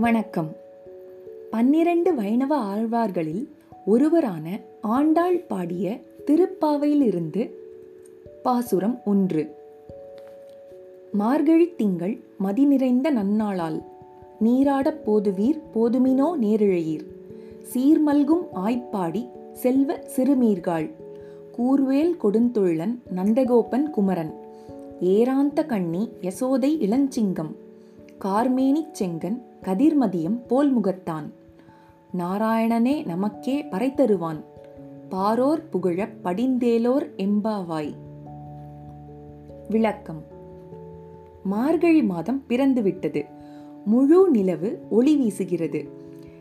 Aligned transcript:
வணக்கம். 0.00 0.56
பன்னிரண்டு 1.50 2.14
வைணவ 2.14 2.56
ஆழ்வார்களில் 2.56 3.48
ஒருவரான 3.86 4.60
ஆண்டாள் 4.80 5.38
பாடிய 5.38 5.98
திருப்பாவையிலிருந்து 6.26 7.50
பாசுரம் 8.42 9.00
ஒன்று. 9.04 9.54
மார்கழித் 11.18 11.74
திங்கள் 11.76 12.18
மதி 12.38 12.64
நிறைந்த 12.64 13.12
நன்னாளால் 13.12 13.82
நீராடப் 14.44 15.00
போதுவீர் 15.06 15.60
போதுமினோ 15.74 16.36
நேரிழையீர். 16.40 17.06
சீர்மல்கும் 17.74 18.46
ஆய்ப்பாடி 18.54 19.28
செல்வ 19.52 19.98
சிறுமீர்காள் 20.16 20.90
கூர்வேல் 21.58 22.16
கொடுந்தொள்ளன் 22.22 22.98
நந்தகோபன் 23.16 23.90
குமரன் 23.90 24.34
ஏராந்த 25.00 25.66
கண்ணி 25.66 26.08
யசோதை 26.22 26.78
இளஞ்சிங்கம். 26.80 27.52
கார்மேனிச் 28.24 28.94
செங்கன் 29.00 29.42
கதிர்மதியம் 29.62 30.46
போல் 30.46 30.78
முகத்தான் 30.78 31.32
நாராயணனே 32.18 33.06
நமக்கே 33.06 33.62
பறைத்தருவான் 33.62 34.44
பாரோர் 35.10 35.68
புகழப் 35.70 36.18
படிந்தேலோர் 36.24 37.08
எம்பாவாய். 37.16 37.94
விளக்கம். 39.68 40.22
மார்கழி 41.42 42.02
மாதம் 42.02 42.44
பிறந்துவிட்டது. 42.48 43.24
முழு 43.84 44.30
நிலவு 44.30 44.80
ஒளி 44.90 45.16
வீசுகிறது. 45.16 45.88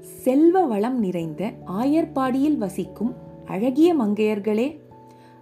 செல்வ 0.00 0.64
வளம் 0.64 0.98
நிறைந்த 0.98 1.52
ஆயர்பாடியில் 1.66 2.56
வசிக்கும் 2.56 3.14
அழகிய 3.44 3.96
மங்கையர்களே 3.96 4.78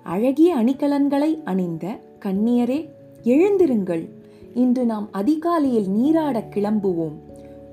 அழகிய 0.02 0.56
அணிகலன்களை 0.56 1.42
அணிந்த 1.44 2.00
கண்ணியரே 2.24 2.88
எழுந்திருங்கள். 3.22 4.15
இன்று 4.56 4.84
நாம் 4.84 5.08
அதிகாலையில் 5.12 5.88
நீராடக் 5.88 6.52
கிளம்புவோம். 6.54 7.16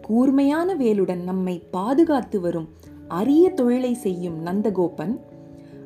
கூர்மையான 0.02 0.76
வேலுடன் 0.76 1.24
நம்மை 1.24 1.64
பாதுகாத்து 1.72 2.42
வரும் 2.42 2.70
அரிய 3.08 3.50
தொழிலை 3.50 3.94
செய்யும் 3.94 4.46
நந்தகோபன் 4.46 5.20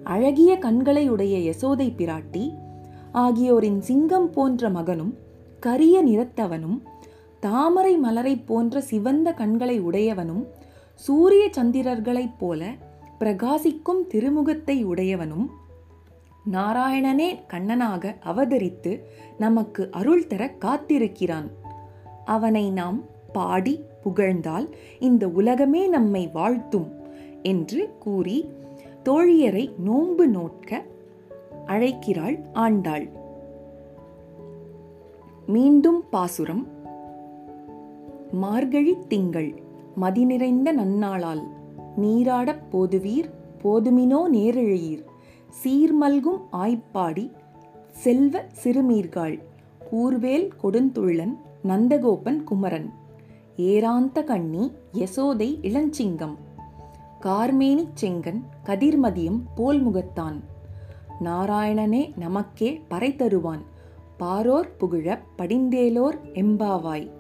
அழகிய 0.04 0.58
கண்களை 0.58 1.10
உடைய 1.10 1.54
யசோதை 1.54 1.88
பிராட்டி 1.98 2.58
ஆகியோரின் 3.12 3.80
சிங்கம் 3.80 4.30
போன்ற 4.30 4.70
மகனும் 4.70 5.14
கரிய 5.60 6.04
நிறத்தவனும் 6.04 6.82
தாமரை 7.40 7.98
மலரை 7.98 8.36
போன்ற 8.38 8.82
சிவந்த 8.82 9.32
கண்களை 9.32 9.82
உடையவனும் 9.82 10.44
சூரிய 10.96 11.50
சந்திரர்களைப் 11.58 12.38
போல 12.38 12.74
பிரகாசிக்கும் 13.20 14.02
திருமுகத்தை 14.14 14.84
உடையவனும் 14.84 15.48
நாராயணனே 16.52 17.40
கண்ணனாக 17.48 18.16
அவதரித்து 18.26 19.00
நமக்கு 19.38 19.92
அருள் 19.92 20.28
தர 20.28 20.52
காத்திருக்கிறான். 20.60 21.52
அவனை 22.26 22.72
நாம் 22.72 23.04
பாடி 23.34 23.84
புகழ்ந்தால் 24.02 24.76
இந்த 25.00 25.28
உலகமே 25.28 25.88
நம்மை 25.88 26.30
வாழ்த்தும் 26.34 26.92
என்று 27.44 27.90
கூறி 28.00 28.50
தோழியரை 29.04 29.78
நோன்பு 29.78 30.28
நோட்க 30.28 30.82
அழைக்கிறாள் 31.66 32.40
ஆண்டாள். 32.54 33.10
மீண்டும் 35.48 36.04
பாசுரம். 36.10 36.68
மார்கழி 38.32 38.96
திங்கள். 39.08 39.62
மதி 39.96 40.26
நிறைந்த 40.26 40.74
நன்னாளால். 40.74 41.44
நீராடப் 42.02 42.64
போதுவீர் 42.72 43.30
போதுமினோ 43.64 44.20
நேரிழையீர். 44.32 45.04
சீர்மல்கும் 45.64 46.42
ஆய்ப்பாடி 46.52 47.32
செல்வ 47.90 48.44
சிறுமீர்காள் 48.64 49.40
கூர்வேல் 49.92 50.50
கொடுந்துள்ளன் 50.64 51.38
நந்தகோபன் 51.68 52.44
குமரன் 52.44 52.94
ஏராந்த 53.58 54.24
கண்ணி 54.24 54.72
யசோதை 54.94 55.50
இளஞ்சிங்கம் 55.62 56.36
கார்மேனிச் 57.22 57.94
செங்கன் 58.02 58.42
கதிர்மதியம் 58.66 59.40
போல் 59.56 59.88
முகத்தான் 59.88 60.40
நாராயணனே 61.24 62.18
நமக்கே 62.18 62.82
பறை 62.88 63.16
தருவான் 63.16 63.62
பாரோர் 64.20 64.78
புகழப் 64.78 65.24
படிந்தேலோர் 65.38 66.18
எம்பாவாய். 66.34 67.12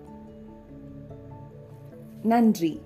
நன்றி. 2.23 2.81